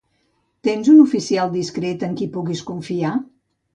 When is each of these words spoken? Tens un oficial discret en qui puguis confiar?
Tens 0.67 0.87
un 0.93 1.01
oficial 1.03 1.53
discret 1.59 2.07
en 2.09 2.17
qui 2.23 2.31
puguis 2.39 2.65
confiar? 2.71 3.13